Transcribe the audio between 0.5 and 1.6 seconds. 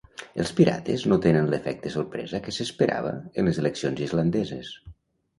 Pirates no tenen